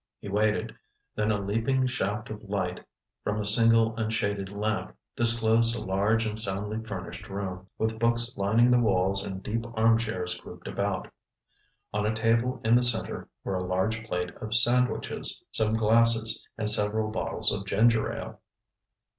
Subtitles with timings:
[0.19, 0.75] He waited;
[1.15, 2.83] then a leaping shaft of light
[3.23, 8.71] from a single unshaded lamp disclosed a large and soundly furnished room, with books lining
[8.71, 11.07] the walls and deep armchairs grouped about.
[11.93, 16.67] On a table in the center were a large plate of sandwiches, some glasses and
[16.67, 18.41] several bottles of ginger ale.